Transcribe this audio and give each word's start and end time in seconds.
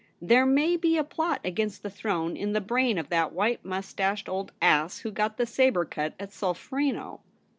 There 0.19 0.47
may 0.47 0.77
be 0.77 0.97
a 0.97 1.03
plot 1.03 1.41
against 1.45 1.83
the 1.83 1.89
throne 1.91 2.35
in 2.35 2.53
the 2.53 2.59
brain 2.59 2.97
of 2.97 3.09
that 3.09 3.33
white 3.33 3.63
moustached 3.63 4.27
old 4.27 4.51
ass 4.59 4.97
who 5.01 5.11
got 5.11 5.37
the 5.37 5.45
sabre 5.45 5.85
cut 5.85 6.15
at 6.19 6.31
Solferino. 6.33 7.19